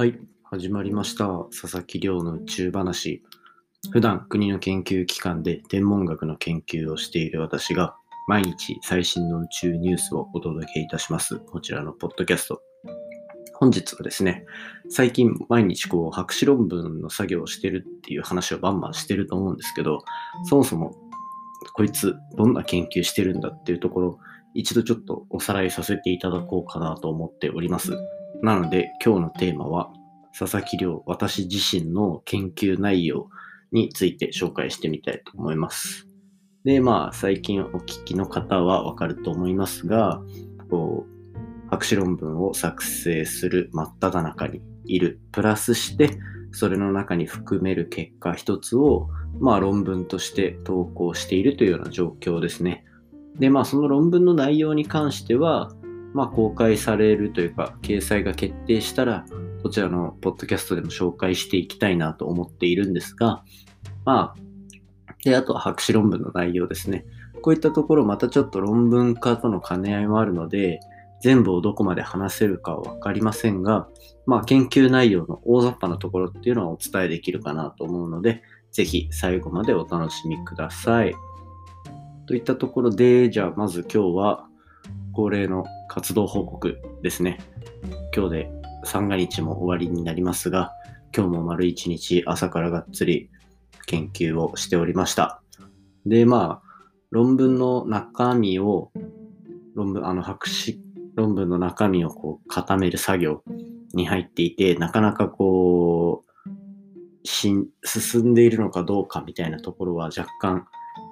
[0.00, 1.26] はい、始まりました。
[1.50, 3.22] 佐々木亮の宇宙話。
[3.90, 7.94] 普段国の研究機関で天文学の研究をしている私が
[8.26, 11.36] 毎日最新の宇宙ニュースをお届けいたします。
[11.40, 12.62] こちらのポッドキャスト。
[13.56, 14.46] 本日はですね、
[14.88, 20.02] 最近毎日こう博士論文の作業をしてるっていう話をバンバンしてると思うんですけど、
[20.48, 20.96] そもそも
[21.74, 24.18] こいつどんな研究してるんだっていうところ、
[24.54, 27.92] 一度ちょっとおさらいさせていただこうかなと思っております。
[28.42, 29.92] なので今日のテーマは
[30.36, 33.28] 佐々木亮、私自身の研究内容
[33.72, 36.06] について紹介してみたいと思います。
[36.64, 40.22] で、まあ最近お聞きの方はわかると思いますが、
[40.70, 45.20] こう博士論文を作成する真っ只中にいる。
[45.32, 46.18] プラスして、
[46.52, 49.08] それの中に含める結果一つを、
[49.40, 52.84] まあ論文として投稿しているというような状況ですね。
[53.38, 55.70] で、まあその論文の内容に関しては、
[56.12, 59.24] まあ公開されるというか、掲載が決定したら、
[59.62, 63.44] こちらのポッドキャストでも紹介していきたいなと思っているんですが、
[64.04, 64.40] まあ、
[65.24, 67.04] で、あとは博士論文の内容ですね。
[67.42, 70.80] こういったところまたちょっと論文化との兼ね合いもあるので、
[71.22, 73.88] 全部をどこまで話せるかはわかりませんが、
[74.26, 81.14] まあ研究内容の大雑把なところっていうのはお伝えできるかなと思うので、ぜひ最後までお楽しみください。
[82.26, 84.46] といったところで、じゃあまず今日は
[85.12, 87.38] 恒例の活動報告ですね。
[88.14, 88.50] 今日で
[88.84, 90.72] 三が日も終わりになりますが、
[91.14, 93.30] 今日も丸一日朝からがっつり
[93.86, 95.42] 研究をしておりました。
[96.06, 98.92] で、まあ、論文の中身を、
[99.74, 100.80] 論文、あの、博士
[101.14, 103.42] 論文の中身をこう固める作業
[103.92, 106.30] に入っていて、なかなかこう、
[107.24, 107.68] 進
[108.24, 110.66] んでいるのかどうかみたいなところは若干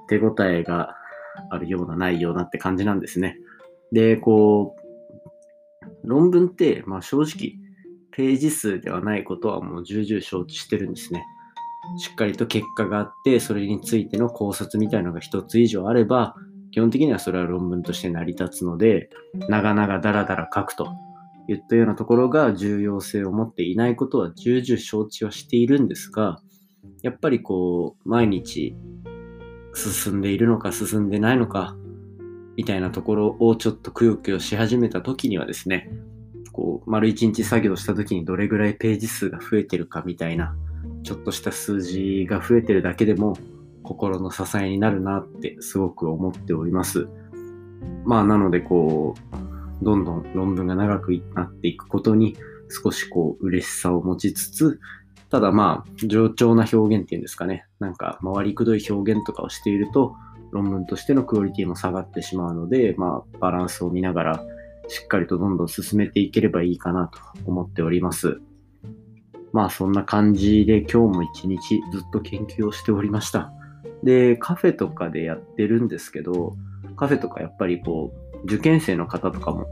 [0.09, 0.95] 手応えが
[1.51, 3.39] あるような内容なって感じなんですね。
[3.93, 4.77] で、こ
[6.05, 7.55] う、論文って、まあ正直、
[8.13, 11.25] ページ数ではないことはもう重々承知してるんですね。
[11.99, 16.35] しっかりと結果があって、それについての考察みたいのが一つ以上あれば、
[16.71, 19.09] 基本的にはそれは論文として成り立つので、
[19.49, 20.89] 長々だらだら書くと
[21.49, 26.41] いったようなところが重要性を持っていないことは重々承知はしているんですが、
[27.03, 28.77] やっぱりこう、毎日
[29.75, 31.77] 進んでいるのか進んでないのか、
[32.59, 35.89] みたいなところをちょっとくよくよし始めた時にはですね、
[36.51, 40.57] こう、丸一日作業した時にどれぐらいページ数が増えてるかみたいな、
[41.05, 43.37] ちょっとした数字が増えてるだけでも
[43.85, 47.07] 心の支えになるなってすごく思っております。
[48.05, 49.15] まあなのでこ
[49.81, 52.37] う、どんどん論文が長くなっていくことに
[52.69, 54.81] 少しこう嬉しさを持ちつつ、
[55.31, 60.17] ただまあ冗長な表現っていうんですかね、なんか回りくどい表現とかをしていると
[60.51, 64.45] 論文としてのクオリティも下がってしまうので、まあバランスを見ながら
[64.89, 68.41] しっかりとどんどん進めていければいいかなと思っております。
[69.53, 73.53] まあそんな感じで今日も一日ずっと研究をしておりました。
[74.03, 76.57] で、カフェとかでやってるんですけど、
[76.97, 79.67] カフェとかやっぱりこう、受験生の方とかも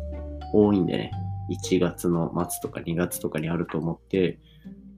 [0.53, 1.11] 多いんでね、
[1.51, 4.39] 1月の末とか2月とかにあると思って、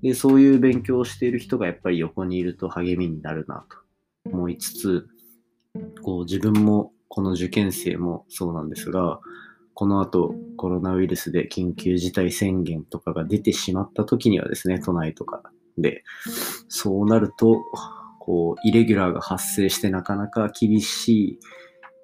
[0.02, 5.08] で、そういう勉強をしている人がやっぱり横にいると励みになるなと思いつつ、
[6.02, 9.20] こう自分もこの受験生もそうなんですが、
[9.74, 15.42] この後コロナウイルスで緊急事態宣言とかが出てしまった時にはですね、都内とか
[15.76, 16.02] で、
[16.68, 17.62] そうなると、
[18.18, 21.38] こう、イレギュラーが発生してなかなか厳しい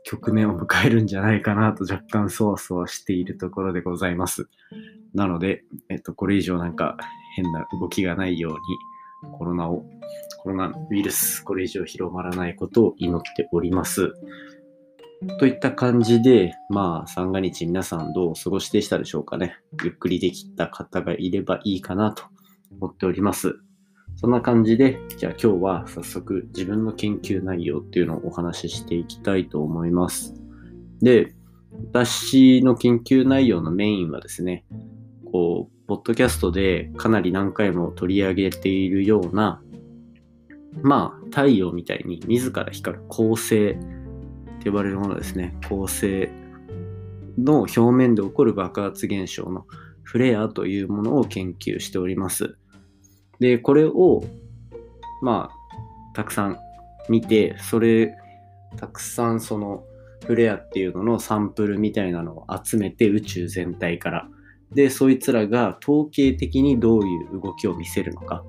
[0.05, 4.49] 局面を迎えるんじゃないかなと若干そわそわしているところでございます。
[5.13, 6.97] なので、えっと、これ以上なんか
[7.37, 8.59] 変な動きがないように、
[9.33, 9.85] コロナを、
[10.39, 14.15] コロナウイルス、これ以上広まらないことを祈っております。
[15.39, 19.57] といった感じで、まあ、三が日皆さんどうお過ごしでしたでしょうかね。
[19.83, 22.25] ゆっくりできた方がいればいいかなと
[22.79, 23.57] 思っております。
[24.17, 30.35] そんな感じで、じゃあ今日は早速自分の研究内容っていうのをお話ししていきたいと思います。
[31.01, 31.35] で、
[31.93, 34.65] 私の研究内容のメインはですね、
[35.33, 39.63] こう、ポッドキャストでかなり何回も取り上げているような、
[40.83, 43.77] まあ、太陽みたいに自ら光る恒星っ
[44.61, 45.57] て呼ばれるものですね。
[45.69, 46.29] 恒星
[47.37, 49.67] の表面で起こる爆発現象の
[50.03, 52.57] フレアというものを研究しております。
[53.41, 54.25] で、これを、
[55.21, 56.59] まあ、たくさん
[57.11, 58.17] 見て、それ、
[58.77, 59.85] たくさんその
[60.27, 64.29] フレアっていうののサンプルみたいなのを集めて宇宙全体から。
[64.73, 68.45] で、そいつらが統計的にどういう動きを見せるのか。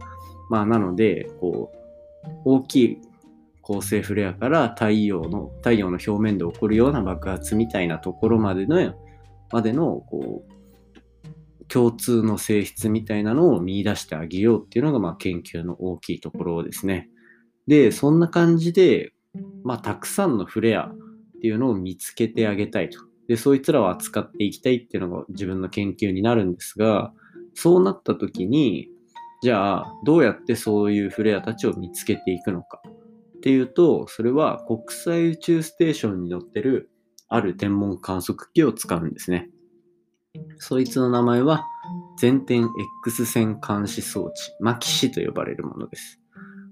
[0.50, 2.98] まあ、なので、こう、大きい
[3.62, 8.94] 恒星フレアから太陽の、太陽の表面で起こるような爆発みたいなところまでの、
[9.52, 17.10] までの、こう、共通の性質みたいなのを見出してあげようっていうのが、まあ、研究の大きいところですね。
[17.68, 19.14] で、そんな感じで、
[19.64, 20.96] まあ、たくさんのフレアっ
[21.42, 23.00] ていうのを見つけてあげたいと。
[23.28, 27.14] で、そいつらを扱っていきたいっていうのが自分の研究になるんですが、
[27.54, 28.90] そうなった時に、
[29.42, 32.82] じゃあ、どうやってそういうフレアたちを見つけていくのか
[33.38, 36.90] っていうと、それは国際宇宙ステーションに乗ってる
[37.28, 39.50] ある天文観測機を使うんですね。
[40.58, 41.66] そいつの名前は
[42.20, 42.70] 全天
[43.04, 46.20] X 線監視装置、マキシと呼ばれるものです。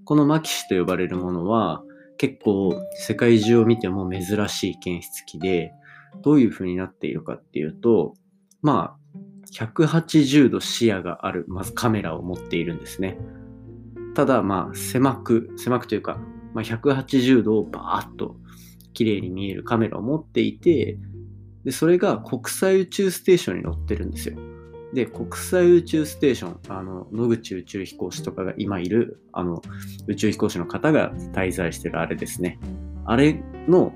[0.04, 1.82] このマキシと呼ばれるものは
[2.18, 5.72] 結構世界中を見ても珍しい検出器で、
[6.22, 8.14] どういう風になっているかっていうと、
[8.62, 9.04] まあ、
[9.52, 13.18] 180度視野がある、まずカメラを持っているんですね。
[14.14, 16.18] ただ、まあ、狭く、狭くというか、
[16.54, 18.36] まあ、180度をバーッと
[18.92, 20.98] 綺麗に見えるカメラを持っていて、
[21.64, 24.36] で、それが国際宇宙ステーションに乗ってるんですよ。
[24.92, 29.60] で、国際宇宙ステーション、あの、野口宇宙飛行士とかが今いる、あの、
[30.06, 32.60] 宇宙飛行士の方が滞在してるあれですね。
[33.04, 33.92] あれの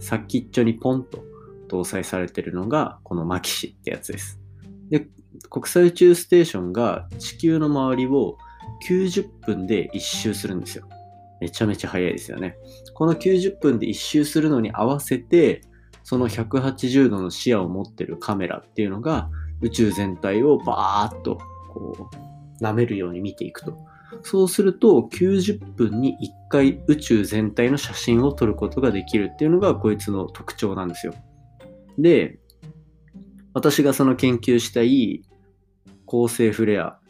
[0.00, 1.22] 先っちょにポンと
[1.72, 4.38] 搭載されてるのが、このマキシってやつです。
[4.90, 5.08] で、
[5.48, 8.36] 国際宇宙ステーションが地球の周りを
[8.86, 10.86] 90分で一周するんですよ。
[11.40, 12.56] めちゃめちゃ早いですよね。
[12.94, 15.62] この90分で一周するのに合わせて、
[16.04, 19.30] その180度の視野を持ってるカメラっていうのが
[19.60, 21.38] 宇宙全体をバーッと
[21.72, 22.10] こ
[22.60, 23.76] う舐めるように見ていくと。
[24.22, 31.14] そうすると90分に1回宇宙全体の写真を撮ることができるっていうのがこいつの特徴なんですよ。
[31.98, 32.38] で、
[33.54, 35.22] 私がその研究したい
[36.06, 37.00] 恒星フレアっ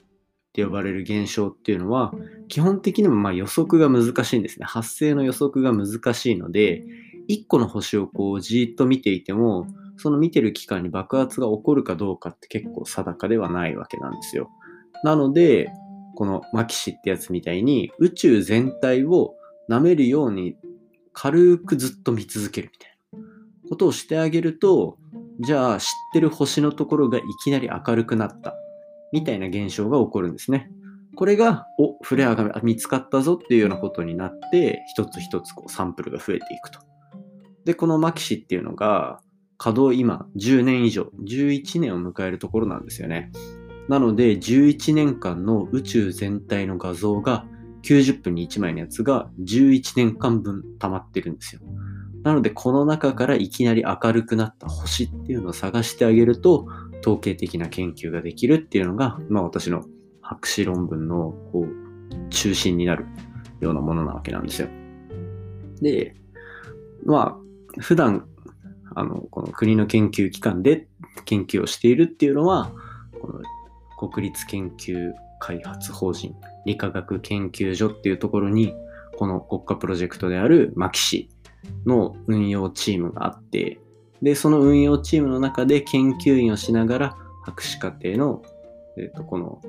[0.52, 2.12] て呼ばれる現象っていうのは
[2.49, 4.67] 基本的にもま予測が難しいんですね。
[4.67, 6.84] 発生の予測が難しいので
[7.29, 14.50] 1個の星をこうじっと見ていてもその見てる期間に爆発が起こるかどうかって結構定かではないわけなんですよ。
[15.05, 15.73] なので
[16.14, 19.35] このマキシってやつみたいに宇宙全体を
[19.70, 20.56] 舐めるように
[21.14, 22.92] 軽くずっと見続けるみたいな
[23.73, 24.99] ことをしてあげると
[25.41, 28.55] じゃあ知ってる星のところがいきなり明るくなった
[29.15, 30.71] みたいな現象が起こるんですね。
[31.15, 36.81] これが、お、フレアが見つかったぞっていうようなことになって、一つ一つこうサンプルが増えていくと。
[37.65, 39.21] で、このマキシっていうのが、
[39.59, 43.31] 稼働今10年以上、11年を迎えるところなんですよね。
[43.89, 47.45] なので、11年間の宇宙全体の画像が
[47.85, 51.61] 90分に1枚のやつが11年間分溜まってるんですよ。
[52.23, 56.69] なので、この中からいきなり明るくなった星っていうのを探してあげると、
[57.01, 59.85] 統計的な研究ができるっていうのが、まあ私の
[60.21, 63.07] 博士論文のこう中心になる
[63.61, 64.69] ようなものなわけなんですよ。
[65.81, 66.15] で、
[67.05, 67.39] ま
[67.77, 68.29] あ、普段、
[68.95, 70.87] あの、この国の研究機関で
[71.25, 72.71] 研究をしているっていうのは、
[73.21, 76.35] この国立研究開発法人
[76.67, 78.75] 理化学研究所っていうところに、
[79.17, 81.29] この国家プロジェクトであるマキシ
[81.87, 83.79] の運用チームがあって、
[84.20, 88.43] で、その運用チームの中で研究員をしながら、博士課程の、
[88.97, 89.61] えっ、と、この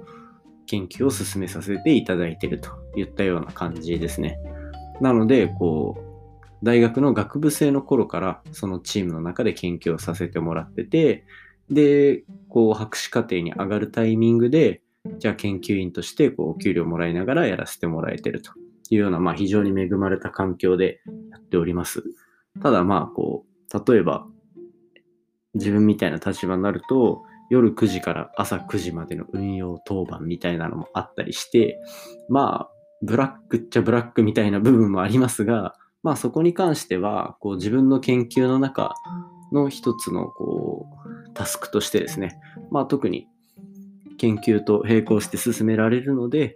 [0.67, 4.37] 研究を進めさせていただいているといったような感じですね。
[5.01, 11.25] なので、こう、大学の学部生の頃からそのチームの中で研究をさせてもらってて、
[11.69, 14.81] で、こう、博士課程に上がるタイミングで、
[15.17, 18.51] じゃあ研究員としてこうお給料もらいながらやらせてもらえてると
[18.91, 22.03] いうような、まあ非常に恵まれた環境でやっております。
[22.61, 24.27] ただまあこう、例えば
[25.53, 31.79] 自分みたいな立場になると、夜9時から朝9時までの運用当番みたいなのもあったりして、
[32.29, 32.69] まあ、
[33.03, 38.95] ブラックっちゃブラックみたいな部分もありますが、まあそこに関しては、こう自分の研究の中
[39.51, 42.39] の一つのこうタスクとしてですね、
[42.71, 43.27] まあ特に
[44.17, 46.55] 研究と並行して進められるので、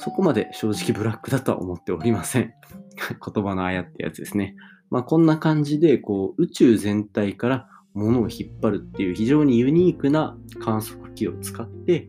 [0.00, 2.54] そこまで正直ブラックだとは思っておりません。
[2.96, 4.56] 言葉のあやってやつですね。
[4.88, 12.08] まあこんな感じで、こう宇宙全体から物を引っ張るっていう非常にユニークな観測機を使って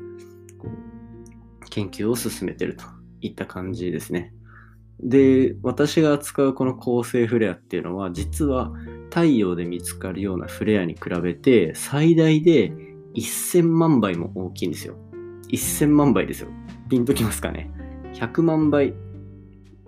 [0.57, 2.85] こう研究を進めてると
[3.19, 4.33] いった感じですね。
[5.01, 8.71] で、私が扱うこの恒星フレアっていうのは実は
[9.09, 12.71] 太陽で見つかるようなフレアに比べて最大で
[13.15, 14.95] 1000万倍も大きいんですよ。
[15.49, 16.47] 1000万倍ですよ。
[16.87, 17.69] ピンときますかね。
[18.13, 18.93] 100万倍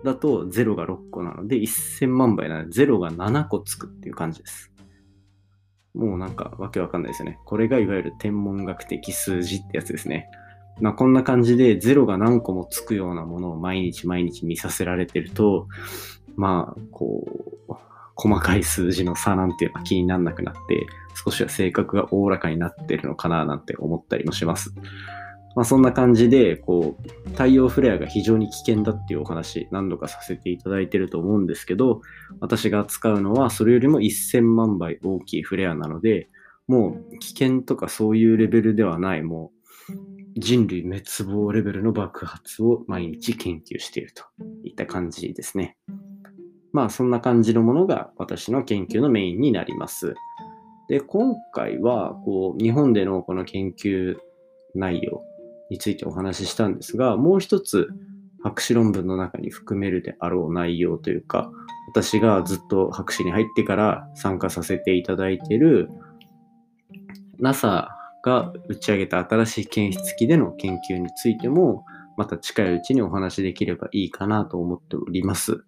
[0.04, 4.70] だと0が6個なので1000万倍なので0が7個つくっていう感じです。
[5.94, 7.38] もうなんかわけわかんないですよね。
[7.44, 10.28] これがいわゆる天文学的数字ってやつですね。
[10.80, 15.68] まあこんな感じでゼロが何個もつくようなものを毎日毎日見させられてると、
[16.36, 17.24] まあこ
[17.68, 17.74] う、
[18.16, 20.86] 細かい数字の差なんていうのは気にならなくなって、
[21.24, 24.74] 少しは性格がおおらかになってるのかななんて思ったりもします。
[25.56, 32.00] まあ、そんな感じで、こう、太陽フレアが非常に危険だっていうお話、何度かさせていただいてると思うんですけど、
[32.40, 36.28] 私が扱うのはそれよりも1000万倍大きいフレアなので、
[36.66, 39.52] もう危険とかそういうレベルではない、も
[39.88, 39.90] う
[40.36, 44.24] 人類滅亡レベルの爆発を毎日研究していると
[44.64, 45.76] いった感じですね。
[46.72, 50.14] まあそんな感じのものが私の研究のメインになります。
[50.88, 54.16] で、今回はこう日本でのこの研究
[54.74, 55.22] 内容
[55.70, 57.88] についてお話ししたんですが、もう一つ
[58.42, 61.50] 博士論文の中に含めるであろう内容というか、
[61.88, 65.88] 私がずっと博士に入ってから参加させていただいている
[67.38, 67.88] NASA
[68.24, 71.84] が打ち上げた新しい検出機での研究についても、
[72.16, 75.64] また近いうちにお話しできればいいかなと思っております。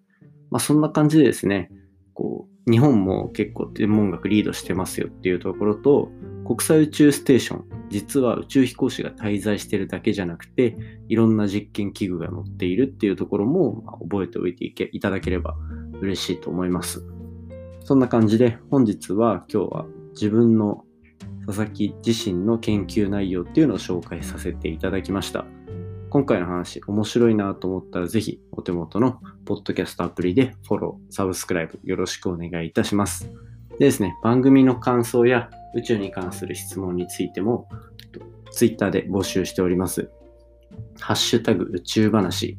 [0.50, 1.70] まあ、そんな感じでですね、
[2.14, 6.10] こう日本も結構天文学リードしてますよっていうところと、
[6.46, 10.76] 国際宇宙ステーション、実は宇宙飛行士が滞在してるだけじゃなくて、
[11.08, 15.56] いろんな実験器具が載っているっていうところも、ま覚えておいていけいただければ
[16.00, 17.04] 嬉しいと思います。
[17.82, 20.84] そんな感じで本日は今日は自分の
[21.46, 25.46] 佐々木自身の研究内容っていうのを紹介させていただきました。
[26.10, 33.30] 今回の話面白いなと思ったらぜひお手元のポッドキャストアプリでフォロー、サブスクライブよろしくお願いいたします。
[33.78, 37.68] でですね、番組の感想や宇宙に関する質問についても
[38.52, 40.10] Twitter で募集しております。
[40.98, 42.58] ハッシュタグ宇宙話。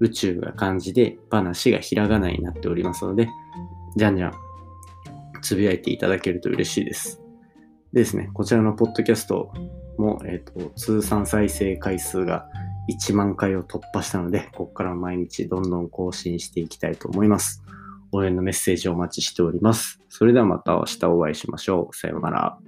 [0.00, 3.28] 宇宙が漢字で話がひらがなになっておりますので、
[3.96, 4.32] じゃんじゃん
[5.42, 7.20] つぶやいていただけると嬉しいです。
[7.92, 9.52] でですね、こちらのポッドキャスト
[9.98, 12.46] も、え、ー、と、通算再生回数が
[12.88, 17.62] 1万回を突破したので、ここから毎日どんどん更新していきたいと思います。
[18.12, 20.00] 応援のメッセージをお待ちしております。
[20.08, 21.96] それではまた明日お会いしましょう。
[21.96, 22.58] さようなら。